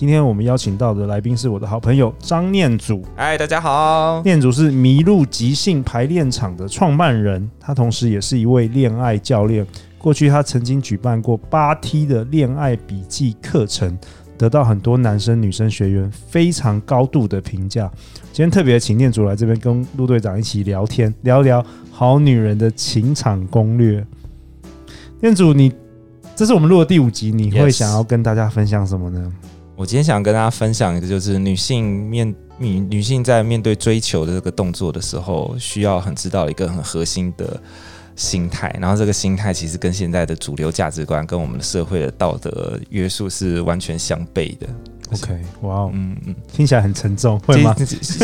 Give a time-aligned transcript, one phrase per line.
[0.00, 3.04] 今天我们邀请到的来宾是我的好朋友张念祖。
[3.14, 4.22] 嗨，大家好。
[4.24, 9.66] 念祖是麋鹿即兴排练场的创办人，他同时也是一位恋爱教练。
[9.98, 13.94] 过去他曾经举办过八 T 的恋爱笔记课程，
[14.38, 17.92] 得到很多男生女生学员非常高度的评价。
[18.32, 24.02] 今天特别请念祖来这边跟陆队长一起聊天，聊聊好女人的情场攻略。
[25.20, 25.70] 念祖，你
[26.34, 29.30] 这是我们录的第五集，你会想要跟大家分享什么呢？
[29.80, 37.58] 我今天想跟大家分享一个，就是女性面女女性在面对追求的这个动作的时候，需要很知道一个很核心的
[38.14, 38.68] 心态。
[38.78, 44.68] 然后这个心态其实跟现在的主流价值观跟我们的社会的道德约束是完全相悖的。
[45.12, 47.74] OK，哇哦，嗯嗯，听起来很沉重，会吗？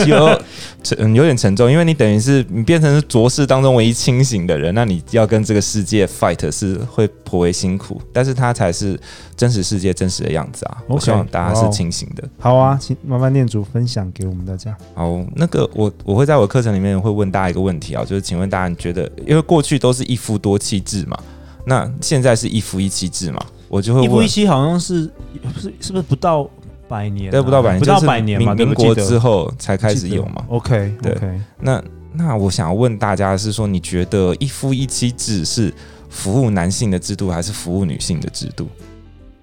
[0.06, 0.42] 有
[0.82, 8.98] 沉，有点沉重，因为你等于是你变成是浊世当中唯一清醒的人，那你要跟这个世界 fight 是会颇为辛苦，但是它才是
[9.36, 12.22] 真实世界真实的样子啊！Okay, 我希望大家是清醒的。
[12.38, 14.76] 好啊，请麻烦念主分享给我们大家。
[14.94, 21.18] 好，那个我我会在我课程里面会问大家一个问题啊，就是请问大家你觉得，因为过去都是一夫多妻制嘛，
[21.66, 23.44] 那现在是一夫一妻制嘛？
[23.68, 25.10] 我就会问一夫一妻好像是
[25.58, 26.48] 是是不是不到？
[26.88, 30.44] 百年、啊，对，不到百年，不到百年嘛，民国之后才开始有嘛。
[30.48, 31.14] OK，对。
[31.14, 31.40] Okay.
[31.60, 35.72] 那那我想要问大家是说，你觉得一夫一妻制是
[36.08, 38.68] 服务男性的制度，还是服务女性的制度？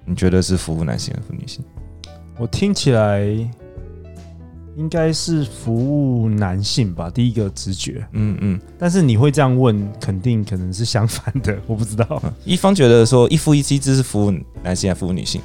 [0.05, 1.63] 你觉得是服务男性，还是服务女性？
[2.37, 3.21] 我听起来
[4.75, 5.75] 应该是服
[6.21, 8.05] 务男性吧，第一个直觉。
[8.13, 8.59] 嗯嗯。
[8.79, 12.19] 但是你会这样问，肯定可能是相反的，我不知道。
[12.23, 14.33] 嗯、一方觉得说一夫一妻制是服务
[14.63, 15.39] 男性，还是服务女性？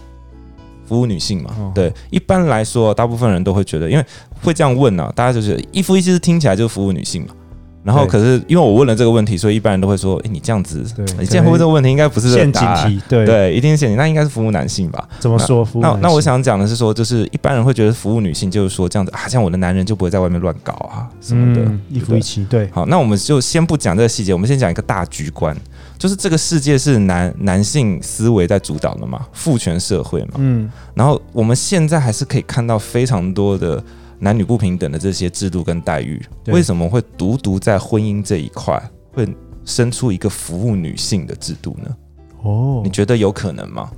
[0.89, 4.05] 服务女性嘛，哦、对，一般来说，大部分人都会觉得，因为
[4.43, 7.35] 会这样问呢、啊，大家就是一夫一妻制听起来就是服务女性嘛。
[7.89, 10.85] 然后，可是因为我问了这个问题，所以一般人都会说，哎，你这样子，
[11.19, 15.09] 你这样会问这个问题，应该不是陷阱题，对对，一定是陷阱，那应该是服务男性吧？
[15.19, 15.65] 怎么说？
[15.65, 15.83] 服务？
[15.83, 22.69] 那那我想讲的是说，就是一般人会觉得服务女性就是说这样子啊，像我的男人就不会在外面乱搞啊什么的，嗯、一夫一妻，对。
[22.71, 25.57] 好，那我们就先不讲这个细节，我们先讲一个大局观。
[25.99, 33.83] 就是这个世界是男男性思维在主导的嘛，父权社会嘛，嗯，然后我们现在还是可以看到非常多的
[34.19, 39.29] 男女不平等的这些制度跟待遇，为什么会独独在婚姻这一块会
[39.65, 41.97] 生出一个服务女性的制度呢？
[42.43, 43.91] 哦，你觉得有可能吗？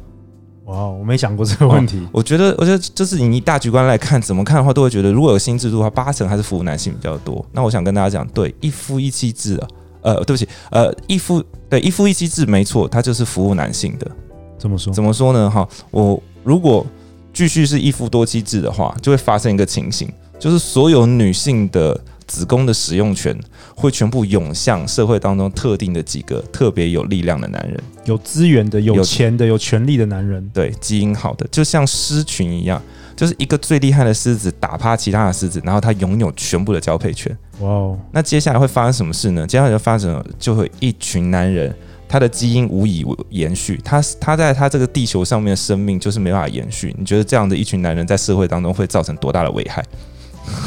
[0.67, 2.07] 哇，我没想过这个问题。
[2.13, 7.45] 我觉得，我觉得就是你以你大局观来看，怎么看的话，都会觉得如果有新制度的话，八成还是服务男性比较多。
[7.53, 9.69] 那我想跟大家讲，对，一夫一妻制啊。
[10.03, 14.11] 呃，对不起，呃，一夫对一夫一妻制没错，它就是服务男性的。
[14.57, 14.93] 怎么说？
[14.93, 15.51] 怎么说呢？
[15.51, 16.87] 哈，我如果
[17.33, 20.09] 继续是一夫多妻制的话，就会发生一个情形，
[20.39, 23.37] 就是所有女性的子宫的使用权
[23.75, 32.81] 会全部涌向社会当中特定的几个特别有力量的男人，有资源的、有钱的、有权力的男人，对，基因好的，就像狮群一样。
[33.17, 37.37] 就是一个最厉害的狮子打趴其他的狮子，然后他拥有全部的交配权。
[37.59, 37.99] 哇哦！
[38.13, 39.47] 那接下来会发生什么事呢？
[39.47, 41.75] 接下来就发生，就会一群男人，
[42.11, 46.93] 他的基因无以延续，他他在他这个地球上面的生命就是没办法延续。
[46.99, 49.85] 你觉得这样的一群男人在社会当中会造成多大的危害？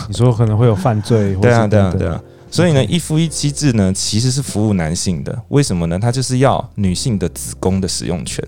[0.07, 1.35] 你说可能会有犯罪？
[1.41, 2.21] 对啊，对啊，对啊。
[2.49, 5.37] 所以呢，一夫一妻制呢，其实是服务男性的。
[5.49, 5.99] 为什么呢？
[5.99, 8.41] 他就是要女性的子宫的使用权。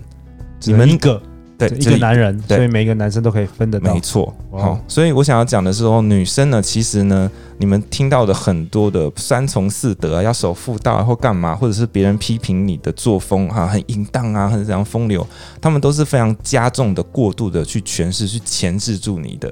[0.62, 1.20] 你们一个。
[1.58, 3.94] 对，一个男人，所以每一个男生都可以分得到。
[3.94, 15.26] 没错，好，所以我想要讲的是说，女生呢，其实呢，你们听到的很多的三从四德啊，要守妇道啊或干嘛，或者是别人批评你的作风哈，很淫荡啊，很怎样风流，
[15.58, 19.50] 他们都是非常加重的、过度的去诠释、去钳制住你的。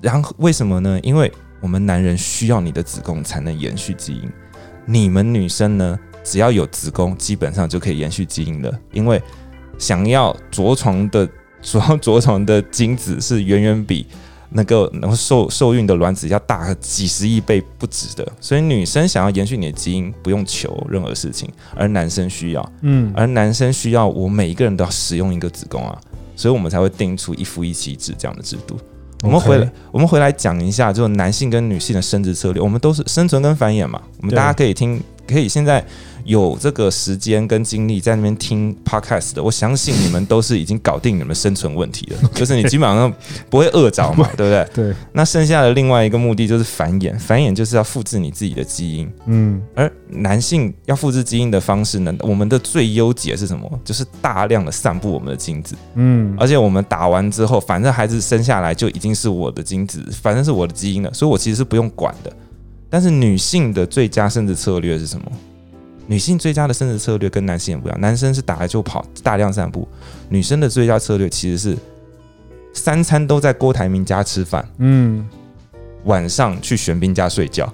[0.00, 1.00] 然后为什么呢？
[1.02, 4.30] 因为我们男人需要你的子宫才能延续基因，
[4.86, 9.20] 你们女生呢，只要有子宫，基本上就可以延续基因了，因为。
[9.78, 11.28] 想要着床的，
[11.62, 14.06] 主要着床的精子是远远比
[14.50, 25.98] 那个能够受受孕的卵子要大几十亿倍不止的，所以女生想要延续你的基因，不用求任何事情，而男生需要，嗯，而男生需要我每一个人都要使用一个子宫啊，
[26.36, 28.78] 所以我们才会定出一夫一妻制这样的制度。
[29.22, 35.84] 我们回来，我们回来讲一下，就是男性跟女性的生殖策略，我们都是生存跟繁衍嘛，我们大家可以听可以现在。
[36.26, 43.12] 有这个时间跟精力在那边听 podcast 的，我相信你们都是已经搞定你们生存问题了， 就是你基本上
[43.50, 44.86] 不会饿着嘛， 对不对？
[44.86, 44.96] 对。
[45.12, 49.12] 那剩下的另外一个目的就是繁衍，繁衍就是要复制你自己的基因。
[49.26, 49.60] 嗯。
[49.74, 53.70] 而男性要复制基因的方式呢，我们的最优解是什么？
[53.84, 55.76] 就是大量的散布我们的精子。
[55.94, 56.34] 嗯。
[56.38, 62.34] 而且我们打完之后，反正孩子生下来就已经是我的精子，反正是我的基因了，所以我其实是不用管的。
[62.94, 65.24] 但是女性的最佳生殖策略是什么？
[66.06, 69.84] 女性最佳的生殖策略跟男性也不一样，男生是打来就跑，大量散步；
[70.28, 71.76] 女生的最佳策略其实是
[72.72, 75.26] 三餐都在郭台铭家吃饭，嗯，
[76.04, 77.68] 晚上去玄彬家睡觉，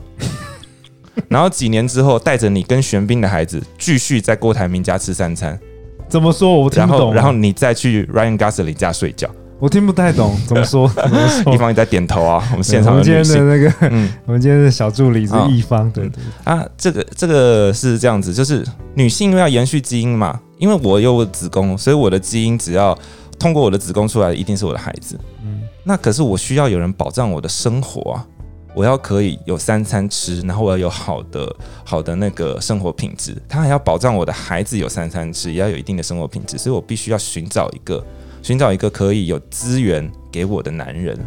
[1.29, 5.61] 然后几年之后带着你跟玄彬的孩子继续在郭台铭家吃三餐。
[6.09, 6.59] 怎么说？
[6.59, 7.13] 我听不懂。
[7.13, 9.31] 然后，然后你再去 Ryan Gosling 家睡觉。
[9.61, 10.91] 我听不太懂怎么说，
[11.53, 12.43] 一方也在点头啊。
[12.53, 22.99] 我们现场的今天的那个，嗯，我们今天的小助理是一方，对对啊，这个这个是这样子，就是女性因为要延续基因嘛，因为我有我子宫，所以我的基因只要
[23.39, 25.21] 通过我的子宫出来的，一定是我的孩子。
[25.45, 28.27] 嗯，那可是我需要有人保障我的生活啊，
[28.75, 31.55] 我要可以有三餐吃，然后我要有好的
[31.85, 38.03] 好的那个生活品质，他还要保障我的孩子有三餐吃，也要有一定的生活品质，所以我必须要寻找一个。
[38.43, 41.19] 寻找一个可以有资源给我的男人，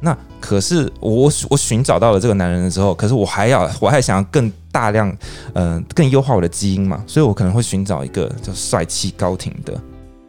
[0.00, 5.08] 那可是我我寻找到了这个男人的时候，可是我还要我还想要更大量，
[5.54, 9.80] 嗯、呃，更优化我的基因嘛，所以我可能会寻找一个叫帅气高挺的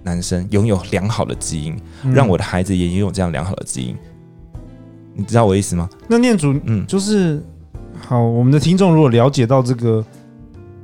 [0.03, 1.77] 男生，拥有良好的基因，
[2.13, 3.97] 让我的孩子也拥有这样良好的基因。
[5.13, 5.89] 你知道我意思吗？
[6.07, 7.43] 那念祖，嗯，就是
[7.99, 10.03] 好，我们的听众如果了解到这个。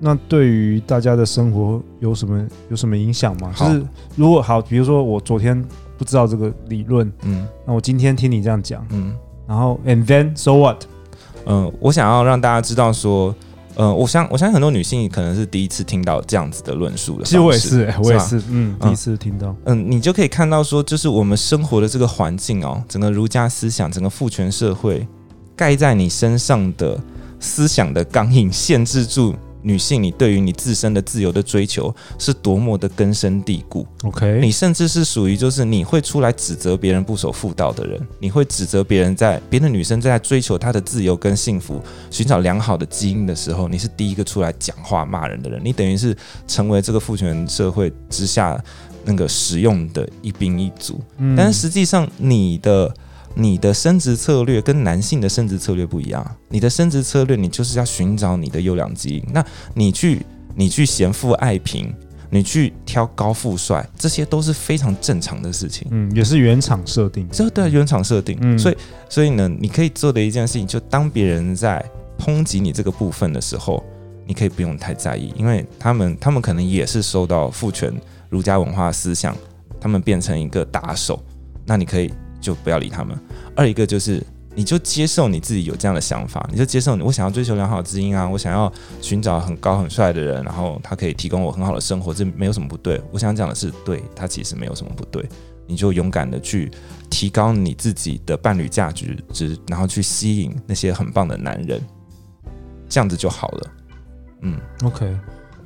[0.04, 3.54] 那对于大家的生活有什么有什么影响吗？
[3.56, 3.84] 就是
[4.16, 5.64] 如果好，比如说我昨天
[5.96, 9.16] 不知道这个理论，嗯，那我今天听你这样讲，嗯，
[9.48, 10.84] 然后 and then so what？
[11.46, 13.34] 嗯，我想要让大家知道说，
[13.76, 25.08] 呃，我相我相信很多女性可能是第一次听到这样子的论述的，其实我也是，我也是，嗯，第一次听到，嗯，你就可以看到说，就是我们生活的这个环境哦，整个儒家思想，整个父权社会
[25.56, 27.00] 盖在你身上的
[27.40, 29.36] 思想的钢印，限制住。
[29.64, 33.86] 女性，你对于你自身的自由的追求是多么的根深蒂固。
[34.04, 45.62] OK，你甚至是属于就是你会出来指责别人不守妇道的人，你会指责别人在别的女生在追求她的自由跟幸福，寻找良好的基因的时候，你是第一个出来讲话骂人的人。
[45.64, 46.16] 你等于是
[46.48, 48.62] 成为这个父权社会之下
[49.06, 51.00] 那个使用的一兵一卒。
[51.18, 52.94] 嗯，但是实际上你的。
[53.34, 56.26] 你的生殖策略跟男性的生殖策略不一样。
[56.50, 59.24] 你的生殖策略，你就是要寻找你的优良基因。
[59.34, 60.26] 那你去，
[60.56, 61.94] 你去嫌富爱贫，
[62.30, 65.88] 你去挑高富帅，这些都是非常正常的事情。
[65.92, 67.28] 嗯，也是原厂设定。
[67.32, 68.38] 这对原厂设定。
[68.42, 68.78] 嗯，所以，
[69.10, 71.84] 所以呢，你可以做的一件事情，就当别人在
[72.20, 73.84] 抨击你这个部分的时候，
[74.28, 77.94] 你可以不用太在意，因为他们，他们可能也是受到父权
[78.30, 79.36] 儒家文化思想，
[79.80, 81.24] 他们变成一个打手。
[81.66, 82.12] 那你可以。
[82.42, 83.18] 就不要理他们。
[83.56, 84.22] 二一个就是，
[84.54, 93.02] 你就接受你自己有这样的想法，你就接受你，我想要追求良好的基因啊，我想要寻找很高很帅的人，然后他可以提供我很好的生活，这没有什么不对。
[93.12, 95.24] 我想讲的是，对他其实没有什么不对，
[95.68, 96.70] 你就勇敢的去
[97.10, 101.82] 提高你自己的伴侣价值值，然后去吸引那些很棒的男人，
[102.90, 103.72] 这样子就好了。
[104.42, 105.18] 嗯，OK。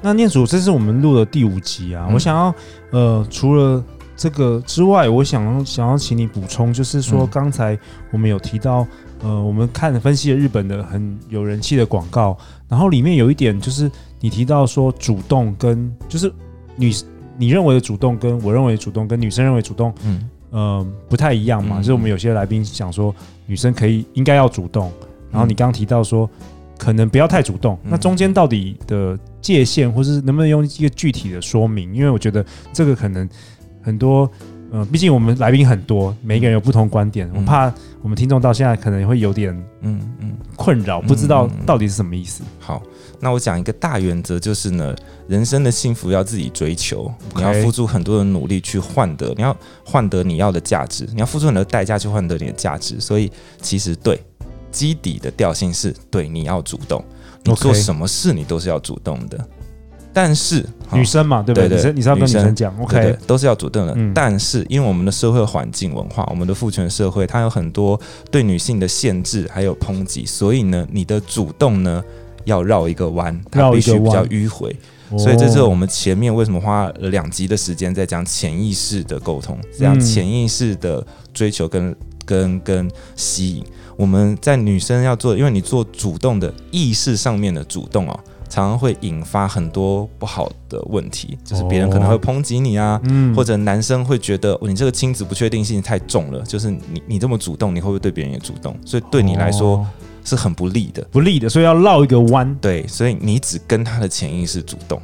[0.02, 2.54] 那念祖，这是我们录的第五集啊，嗯、我想要
[2.92, 3.84] 呃，除了。
[4.18, 7.78] 这个之外，我想想要请你补充，就是说刚才
[8.12, 8.88] 我们有提到，
[9.22, 12.38] 呃，我们看分析了日本的很有人气的广告，
[12.70, 13.92] 然后里面有一点就是
[14.22, 16.32] 你提到说主动跟就是
[16.78, 16.94] 女
[17.38, 23.14] 你认为的主动跟我认为的主动跟女生认为主动，嗯呃不太一样嘛，就是我们有些来宾想说
[23.46, 24.90] 女生可以应该要主动，
[25.30, 26.30] 然后你刚刚提到说
[26.78, 31.94] 可能不要太主动，那中间到底的界限，或是能不能用一个具体的说明？
[31.94, 33.28] 因为我觉得这个可能。
[33.86, 34.30] 很多，
[34.72, 42.44] 呃，毕竟我们来宾很多，每一个人有不同观点，嗯、我怕我们听众到现在可能会有点，嗯嗯，困扰，不知道到底是什么意思。
[42.60, 42.82] 好，
[43.20, 44.96] 那我讲一个大原则，就是呢，
[45.28, 53.00] 人生的幸福要自己追求.你要付出很多的努力去换得，你要换得你要的价值，你要付出很多代价去换得你的价值。
[53.00, 54.20] 所以，其实对
[54.72, 57.06] 基底的调性是对你要主动，
[57.44, 59.48] 你做什么事你都是要主动的。
[60.16, 61.68] 但是女生嘛，对不对？
[61.68, 63.94] 女生，你是要跟女生讲，OK，都是要主动的。
[63.98, 68.00] 嗯、但是因为我们的社会环境文化，我们的父权社会，它有很多
[68.32, 72.02] 对女性的限制，还有抨击，所以呢，你的主动呢
[72.46, 74.74] 要绕一个弯，它必须比较迂回。
[75.18, 81.94] 所以这是我们前面为什么花了两集的时间在讲潜意识的沟通，这样潜意识的追求跟
[82.26, 83.64] 跟跟吸引。
[83.98, 88.20] 我们在女生要做，因为你做主动的意识上面的主动哦，
[88.50, 98.76] 常常会引发很多不好的问题，就是别人可能会抨击你啊，嗯，或者男生会觉得你这个亲子不确定性太重了，就是你你这么主动，你会不会对别人也主动？
[98.86, 99.86] 所以对你来说
[100.24, 102.56] 是很不利的，不利的，所以要绕一个弯。
[102.62, 105.02] 对，所以你只跟他的潜意识主动。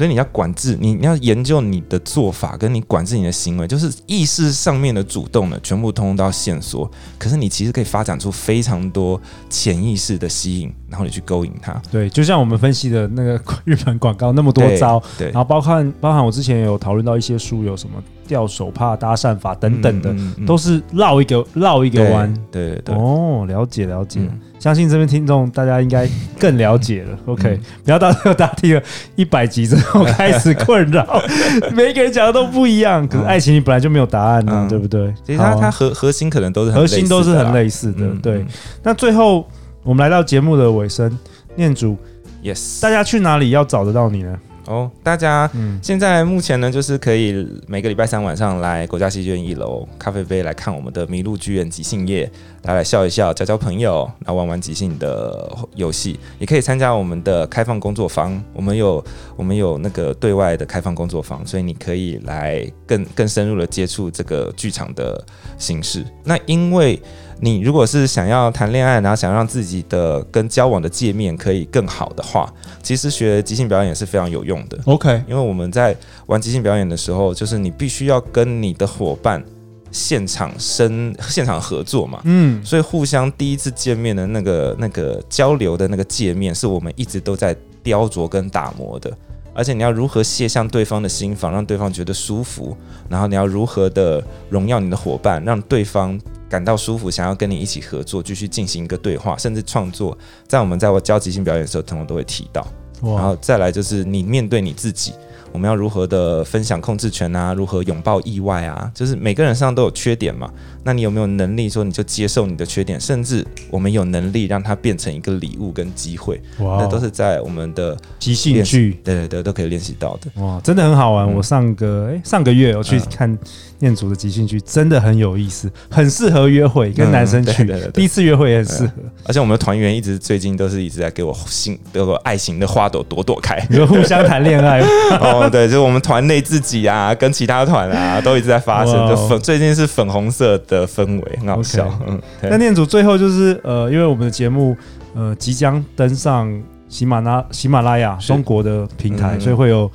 [0.00, 6.90] 所以你要管制你，你要研究你的做法，跟你管制你的行为，就是意识上面的主动的，全部通通都要线索。
[7.18, 11.74] 可是你其实可以发展出非常多潜意识的吸引，然后你去勾引他。
[11.92, 22.32] 对，就像我们分析的那个日本广告那么多招，对，然后包含包含我之前有讨论到一些书，有什么掉手帕、搭讪法等等的，嗯嗯嗯、都是绕一个绕一个弯。
[22.50, 22.94] 对对对。
[22.94, 24.22] 哦，了解了解。
[24.60, 26.06] 嗯相信这边听众大家应该
[26.38, 27.18] 更了解了。
[27.24, 28.82] OK，不要到时候大家听了
[29.16, 31.22] 一百集之后开始困扰，
[31.72, 33.08] 每个人讲的都不一样。
[33.08, 35.12] 可是爱情里本来就没有答案呢，对不对？
[35.26, 38.06] 其实它它核核心可能都是核心都是很类似的。
[38.22, 38.44] 对，
[38.82, 39.48] 那最后
[39.82, 41.18] 我们来到节目的尾声，
[41.56, 41.96] 念主
[42.44, 44.38] ，Yes，大家去哪里要找得到你呢？
[44.66, 45.50] 哦，大家
[45.82, 52.30] 现在目前呢，就是可以每个礼拜三晚上来国家戏剧院一楼咖啡杯来看我们的麋鹿剧院即兴夜，
[52.62, 58.42] 来来笑一笑，交交朋友，然后玩玩即兴的游戏，也可以参加我们的开放工作坊。
[58.52, 59.02] 我们有
[59.36, 65.24] 我们有那个对外的开放工作坊，所以你可以来更更深入的接触这个剧场的
[65.56, 66.04] 形式。
[66.24, 67.00] 那因为
[67.40, 72.52] 你如果是想要谈恋爱，然后想让自己的跟交往的界面可以更好的话，
[72.82, 74.78] 其实学即兴表演也是非常有用的。
[74.84, 79.42] OK，因为我们在玩即兴表演的时候，就是你必须要跟你的伙伴
[79.90, 89.10] 现场生现场合作嘛，嗯，所以互相第一次见面的那个那个交流的那个界面，是我们一直都在雕琢跟打磨的。
[89.52, 92.76] 而且你要如何卸向对方的心防，让对方觉得舒服，
[93.08, 96.18] 然后你要如何的荣耀你的伙伴，让对方。
[96.48, 100.18] 感到舒服，想要跟你一起合作，继续进行一个对话，甚至创作，
[100.48, 102.66] 在我们在我教即兴表演的时候，通常都会提到。
[103.00, 105.12] 然后再来就是你面对你自己。
[105.52, 107.52] 我们要如何的分享控制权啊？
[107.52, 108.90] 如何拥抱意外啊？
[108.94, 110.50] 就是每个人身上都有缺点嘛。
[110.82, 112.98] 那你有没有能力说你就接受你的缺点？
[112.98, 116.40] 甚至我们有能力让它变成一个礼物跟机会。
[116.60, 120.42] 哇，那都是在我们的即兴剧，对对对，都可以练习到的。
[120.42, 121.26] 哇，真的很好玩。
[121.26, 123.38] 嗯、我上个哎上个月我去看
[123.78, 127.64] 念祖的即兴剧，真的很有意思，很适合约会，跟男生去。
[127.64, 128.92] 嗯、第一次约会也很适合。
[129.24, 134.80] 而且我们的团员一直最近都是一直在给我心，给我爱情的花朵朵朵开，你说互相谈恋爱。
[135.20, 139.08] 哦，对，就是我们团内自己啊，跟其他团啊，都一直在发生。
[139.08, 141.88] 就粉最近是粉红色的氛围，很好笑。
[142.06, 144.76] 嗯，那念祖最后就是呃，因为我们的节目
[145.14, 146.50] 呃即将登上
[146.88, 149.90] 喜马拉喜马拉雅中国的平台，所以会有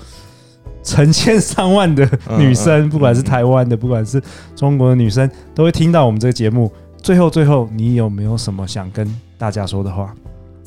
[0.82, 4.22] 成千上万的女生，不管是台湾的，不管是
[4.56, 6.72] 中国的女生，都会听到我们这个节目。
[7.02, 10.12] 最后，最后，你有没有什么想跟大家说的话？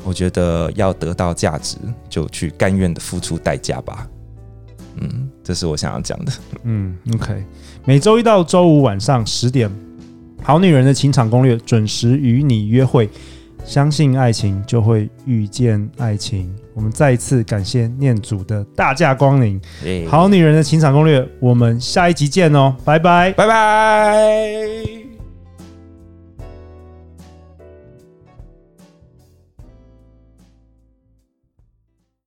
[0.04, 1.76] 我觉得要得到价值，
[2.08, 4.06] 就去甘愿的付出代价吧。
[5.00, 6.32] 嗯，这是我想要讲的。
[6.64, 7.44] 嗯，OK，
[7.84, 9.68] 每周一到周五晚上十点，
[10.42, 13.08] 《好女人的情场攻略》准时与你约会。
[13.64, 16.50] 相信爱情，就会遇见爱情。
[16.72, 19.60] 我们再一次感谢念祖的大驾光临。
[20.08, 24.97] 《好女人的情场攻略》，我们下一集见哦，拜拜，拜拜。